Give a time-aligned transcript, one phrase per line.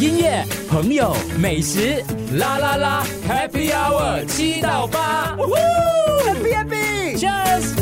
[0.00, 2.00] 音乐、朋友、美食，
[2.36, 7.74] 啦啦啦，Happy Hour 七到八，Happy Happy，Cheers。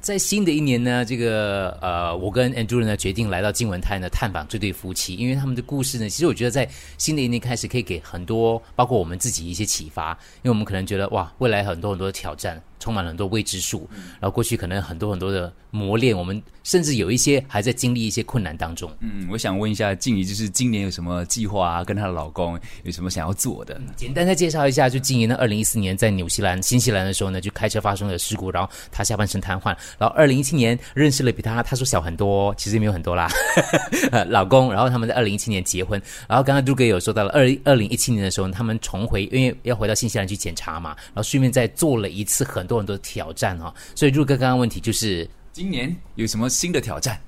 [0.00, 6.68] 在新的一年呢，这个呃，我跟 Andrew 呢决定来到金文泰呢探访这对夫妻，因为他们的故事呢，其实我觉得在
[6.98, 10.12] 新的一年开始可以给很多，包括我们自己一些启发，
[10.42, 12.62] 因为我们可能觉得哇，未来很多很多的挑战。
[12.80, 13.88] 充满了很多未知数，
[14.18, 18.90] 然后过去可能很多很多的磨练，我们甚至有一些还在经历一些困难当中。
[18.98, 21.84] 嗯，我想问一下静怡，就是今年有什么计划啊？
[21.84, 23.80] 跟她的老公有什么想要做的？
[23.94, 29.76] 简单再介绍一下，就静怡呢，二零一四年在纽西兰、新西兰的时候呢，就开车发生了事故，然后她下半身瘫痪。
[29.98, 33.28] 然后二零一七年认识了比她她说小很多，其实也没有很多啦，
[34.28, 34.72] 老公。
[34.72, 36.00] 然后他们在二零一七年结婚。
[36.26, 47.20] 然后刚刚杜哥有说到了，二二零一七年的时候，他们重回，因为要回到新西兰去检查嘛，然后顺便再做了一次很多很多挑战哈，所以入哥刚刚问题就是今年有什么新的挑战？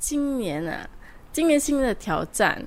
[0.00, 0.90] 今年啊，
[1.32, 2.60] 今年新的挑战，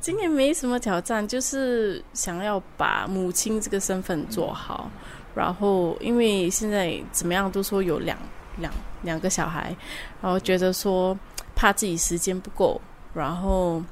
[0.00, 4.90] 今年没什么挑战，就是想要把母亲这个身份做好。
[5.34, 8.16] 然后因为现在怎么样都说有两
[8.56, 9.76] 两两个小孩，
[10.22, 11.14] 然后觉得说
[11.54, 12.80] 怕自己时间不够，
[13.12, 13.82] 然后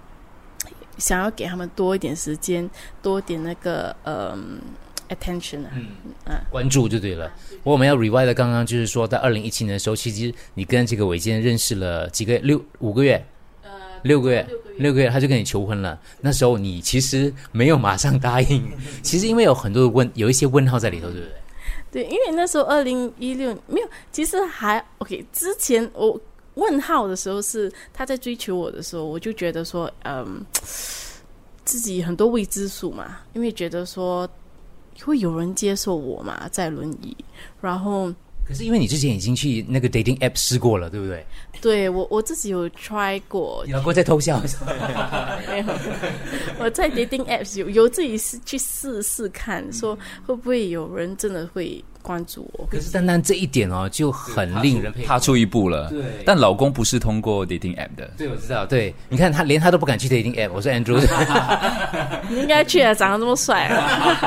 [0.96, 2.70] 想要给他们多一点时间，
[3.02, 4.58] 多点那个嗯。
[5.14, 5.86] Attention 啊，嗯
[6.26, 7.32] 嗯，关注就对了。
[7.62, 13.24] 我们要 revise 的，刚刚就是说，在二零一七年的时候，其实你跟这个伟健认识了几个，六五个月，
[13.62, 13.70] 呃，
[14.02, 14.46] 六个月，
[14.78, 15.98] 六个月，他就跟你求婚了。
[16.20, 18.68] 那时候你其实没有马上答应，
[19.02, 21.26] 其实因为有很多的问，有一些问号在里头，对不
[21.92, 22.02] 对？
[22.02, 25.24] 对，因为那时候二零一六没有，其实还 OK。
[25.32, 26.18] 之前我
[26.54, 30.44] 问号的时候是他在追求我的时候，我就觉得说，嗯，
[31.64, 34.28] 自己很多未知数嘛，因为觉得说。
[35.04, 36.48] 会有人接受我嘛？
[36.50, 37.16] 在轮椅，
[37.60, 38.12] 然后
[38.44, 41.24] 可是因为你之前已经去那个 dating app 试过了，对不对？
[41.60, 43.62] 对我我自己有 try 过。
[43.66, 44.40] 你老公在偷笑？
[45.48, 45.64] 没有，
[46.58, 51.82] 我在 dating app 有有自己试去试试看，说会不会有人真的会。
[52.02, 55.88] 关注我，可是单单这一点哦，就很令人踏出一步了。
[55.88, 58.10] 对，但老公不是通过 dating app 的。
[58.18, 58.66] 对，我知道。
[58.66, 60.50] 对，你看他连他都不敢去 dating app。
[60.52, 61.00] 我说 Andrew，
[62.28, 63.70] 你应该去啊，长得这么帅。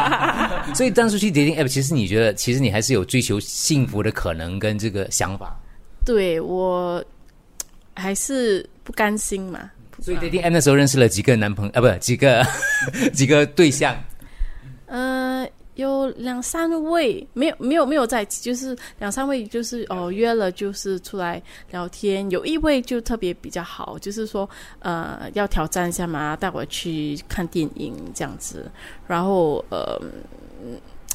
[0.73, 5.55] 所以当初去 dating app，其实你觉得，其实你还是有追求幸福的可能跟这个想法。
[6.05, 7.03] 对我
[7.93, 9.69] 还是不甘心嘛。
[10.01, 12.45] 所以 dating app 那时候认识了几个男朋友啊，不，几个
[13.13, 13.95] 几个对象。
[14.87, 15.49] 嗯。
[15.75, 21.41] 有两三位没有没有没有在一起，就是两三位就是哦约了就是出来
[21.71, 24.49] 聊天，有一位就特别比较好，就是说
[24.79, 28.71] 呃要挑战一下嘛，带我去看电影这样子，
[29.05, 30.01] 然后呃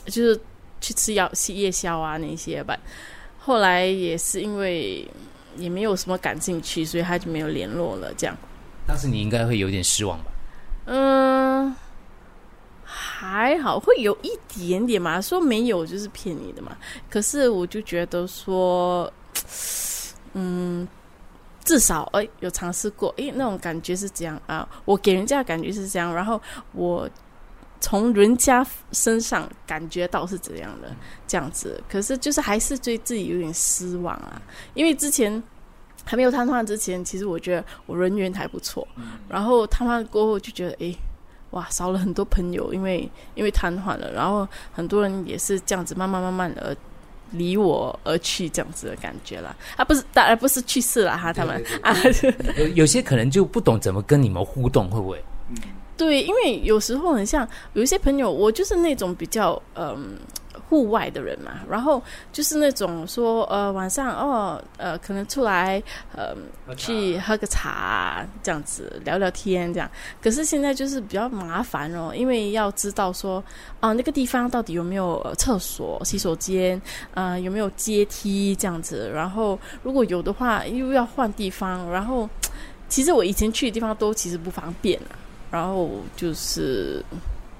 [0.06, 0.38] 就是
[0.81, 2.78] 去吃夜夜宵啊那些吧。
[3.38, 5.09] 后来也是因为
[5.56, 8.12] 也没有什么感兴趣，所以他就没有联络了。
[8.15, 8.37] 这样，
[8.87, 10.25] 当时你应该会有点失望吧？
[10.84, 11.39] 嗯。
[13.20, 16.75] 还好会有一点点嘛，说没有就是骗你的嘛。
[17.10, 19.12] 可是我就觉得说，
[20.32, 20.88] 嗯，
[21.62, 24.66] 至少哎有尝试过，哎那种感觉是这样啊。
[24.86, 26.41] 我给人家的感觉是这样，然后
[26.72, 27.06] 我
[27.78, 30.91] 从人家身上感觉到是怎样的
[31.28, 31.78] 这样子。
[31.91, 34.41] 可是就是还是对自己有点失望啊，
[34.72, 35.42] 因为之前
[36.06, 38.88] 还没有瘫痪之前，其实我觉得我人缘还不错。
[39.28, 40.97] 然后瘫痪过后就觉得哎。
[41.50, 46.76] 哇，少了很多朋友，因为因为瘫痪了，然后很多人也是这样子慢慢慢慢而
[47.32, 49.56] 离我而去，这样子的感觉了。
[49.76, 51.94] 啊，不是，当然不是去世了哈，他们啊，
[52.56, 55.22] 有有些可能就不懂怎么跟你们互动，会不会？
[55.96, 60.16] 对，因为有时候很像有一些朋友，我就是那种比较嗯。
[60.70, 62.00] 户外的人嘛，然后
[62.32, 65.82] 就是那种说，呃，晚上哦，呃，可能出来，
[66.14, 66.32] 呃，
[66.76, 69.91] 去喝个茶这样子聊聊天这样。
[70.22, 73.42] 可是现在就是比较麻烦哦，因为要知道说，
[73.80, 76.80] 啊，那个地方到底有没有厕所、洗手间，
[77.14, 79.10] 啊，有没有阶梯这样子。
[79.12, 81.91] 然后如果有的话，又要换地方。
[81.91, 82.30] 然后
[82.88, 85.00] 其实我以前去的地方都其实不方便
[85.50, 87.04] 然后就是。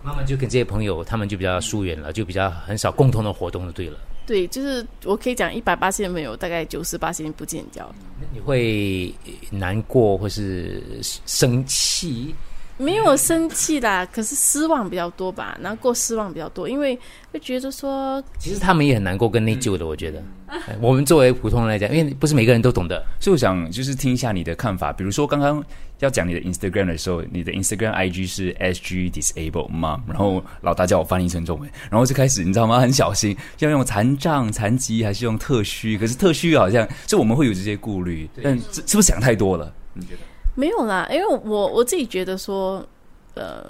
[0.03, 3.99] 慢慢就跟这些朋友，他们就比较疏远了，就比较很少共同的活动，就对了。
[4.27, 7.93] 对，就是我可以讲一百八千朋友，大概九十八千不见掉。
[8.33, 9.13] 你会
[9.51, 10.83] 难过或是
[11.27, 12.35] 生气？
[12.81, 16.99] 没有生气啦，可是失望比较多吧，难过失望比较多，因为
[17.31, 19.87] 会觉得说，其实他们也很难过跟内疚的。
[19.87, 20.23] 我觉得，
[20.81, 24.93] 我们作为普通人来讲，因为不是每个人都懂得，所以我想就是听一下你的看法。
[24.93, 25.63] 比如说刚刚
[25.99, 30.03] 要讲你的 Instagram 的时候，你的 Instagram IG 是 SG Disable 吗？
[30.09, 32.81] 然后老大叫我翻译成中文，然后就开始你知道吗？
[32.81, 35.99] 很小心要用残障、残疾还是用特需？
[35.99, 39.71] 可是特需好像就我们会有这些顾虑，但是是不是想太多了？
[39.93, 40.21] 你觉得？
[40.61, 42.87] 没有啦，因为我我自己觉得说，
[43.35, 43.65] 呃，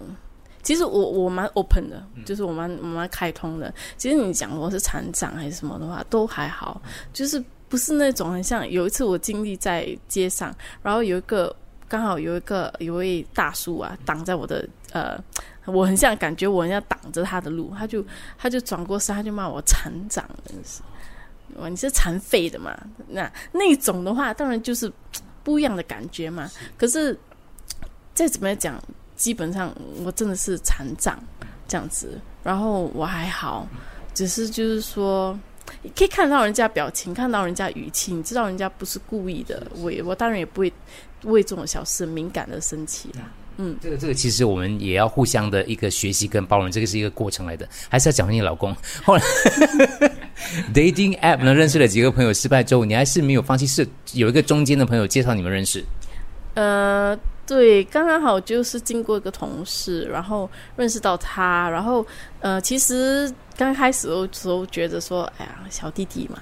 [0.60, 3.72] 其实我我蛮 open 的，就是我蛮我蛮开通的。
[3.96, 6.82] 其实你讲我是残障还是什么的话，都还好，
[7.12, 8.68] 就是不是那种很像。
[8.68, 10.52] 有一次我经历在街上，
[10.82, 11.54] 然后有一个
[11.86, 15.16] 刚好有一个有位大叔啊挡在我的呃，
[15.66, 18.04] 我很像感觉我很像挡着他的路，他就
[18.36, 20.82] 他就转过身，他就骂我残障，真是。
[21.56, 22.76] 哇，你是残废的嘛？
[23.08, 24.90] 那那种的话，当然就是
[25.42, 26.50] 不一样的感觉嘛。
[26.76, 27.18] 可是
[28.14, 28.82] 再怎么讲，
[29.16, 31.18] 基本上我真的是残障
[31.68, 33.66] 这样子，然后我还好，
[34.14, 35.38] 只是就是说，
[35.82, 39.66] 你可以看到人家表情，看到人家语气，你知道人家不是故意的。
[39.76, 40.72] 我我当然也不会
[41.24, 43.20] 为这种小事敏感的生气啦。
[43.56, 47.68] 嗯，这个这个其实我们也要互相的一个学习跟包容，这个是一个过程来的。
[47.88, 48.74] 还是要讲回你老公。
[49.04, 49.22] 后来
[50.74, 55.84] dating app 呢，认识了几个朋友，失败之后，你还是没有放弃，是有一个中间的朋友介绍你们认识。
[56.54, 62.06] 呃，对，刚刚好就是经过一个同事，然后认识到他，然后
[62.40, 66.38] 呃，其实刚开始的时候觉得说，哎呀，小弟弟嘛，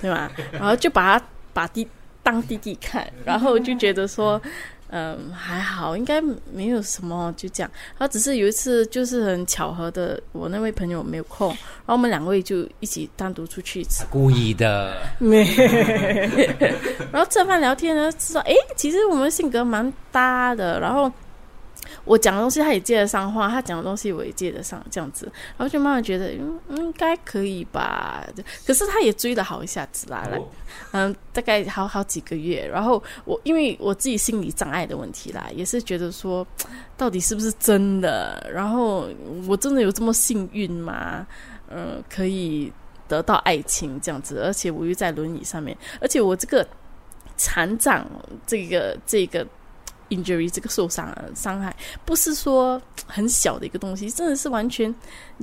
[0.00, 0.30] 对吧？
[0.52, 1.86] 然后就把他把弟
[2.22, 4.40] 当弟弟看，然后就觉得说。
[4.96, 7.70] 嗯，还好，应该没有什么，就这样。
[7.98, 14.04] 他只是有一次，就是很巧合的，我那位朋友没有空，然后我们两位就一起单独出去吃。
[14.08, 14.96] 故意的。
[15.18, 15.42] 没
[17.10, 21.10] 然后吃饭聊天呢，说，哎，其实我们性格蛮搭的，然后。
[22.04, 25.24] 我讲的东西他也接得上话，他讲的东西我也接得上，这样子，
[25.56, 28.22] 然后就慢慢觉得嗯应该可以吧。
[28.66, 30.40] 可是他也追了好一下子啦，来，
[30.92, 32.66] 嗯，大概好好几个月。
[32.66, 36.46] 然后我因为我自己心理障碍的问题啦，也是觉得说，
[36.96, 38.50] 到底是不是真的？
[38.52, 39.08] 然后
[39.48, 41.26] 我真的有这么幸运吗？
[41.70, 42.70] 嗯，可以
[43.08, 46.66] 得到爱情这样子，而且我又在轮椅上面，而且我这个
[47.36, 48.06] 残障，
[48.46, 49.46] 这个这个。
[50.10, 51.74] Injury 这个受伤伤害
[52.04, 54.94] 不是说很小的一个东西，真的是完全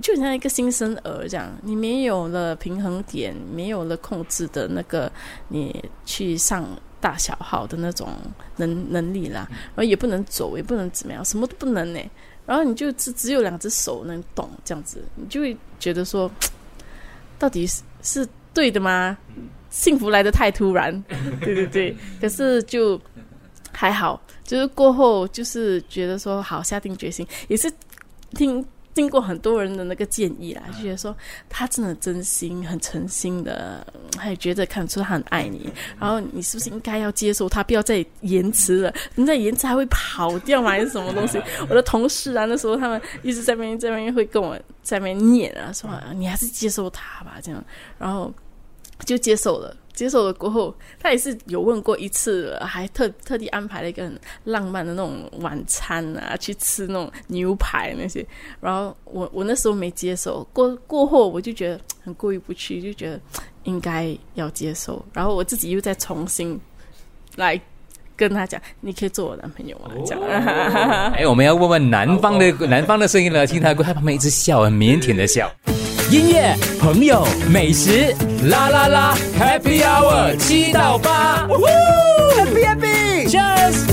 [0.02, 5.12] 就像一个新生儿这样，你没有了平衡点，没有了控制的那个
[5.48, 6.66] 你去上
[7.00, 8.10] 大小号的那种
[8.58, 12.00] 能能力啦，然后也不能走，也不能怎么样，什么都不能呢。
[12.46, 16.30] 然后你就只只有两只手能动，这样子，你就会觉得说，
[17.40, 19.18] 到底是是对的吗？
[19.70, 21.04] 幸福来的太突然，
[21.40, 23.00] 对对对，可是就
[23.82, 24.22] 还好。
[24.44, 27.72] 就是过后，就是觉得说好下定决心，也是
[28.36, 28.64] 听
[28.94, 31.16] 经过很多人的那个建议啦，就觉得说
[31.50, 33.84] 他真的真心很诚心的，
[34.20, 35.68] 还觉得看出他很爱你，
[36.00, 38.94] 然后你是不是应该要接受他，不要再延迟了？
[39.16, 40.70] 你再延迟还会跑掉吗？
[40.70, 41.42] 还是什么东西？
[41.68, 47.64] 我的同事啊，那时候他们一直在边在边会跟我在边念啊，说你还是接受他吧，这样，
[47.98, 48.32] 然后
[49.06, 49.76] 就接受了。
[49.94, 58.26] 接受了过后，他也是有问过一次，还特特地安排了一个很浪漫的那种晚餐啊，去吃那种牛排那些。
[58.60, 63.20] 然后我我那时候没接受，过过后我就觉得很过意不去，就觉得
[63.64, 65.04] 应该要接受。
[65.14, 66.60] 然后我自己又再重新
[67.36, 67.60] 来
[68.16, 69.92] 跟他讲，你可以做我男朋友吗？
[70.06, 70.24] 这样。
[71.14, 75.52] 哎，我们要问问男方的男方的声音了，听他他旁边一直笑，很腼腆的笑。
[76.12, 78.14] 音乐、朋友、美食，
[78.44, 81.48] 啦啦啦，Happy Hour 七到八
[82.36, 83.91] ，Happy Happy，Cheers。